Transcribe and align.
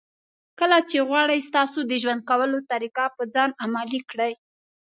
کله 0.59 0.77
چې 0.89 0.97
غواړي 1.09 1.37
ستا 1.47 1.61
د 1.89 1.91
ژوند 2.01 2.21
کولو 2.29 2.57
طریقه 2.71 3.05
په 3.15 3.23
ځان 3.33 3.49
عملي 3.63 4.01
کړي. 4.11 4.33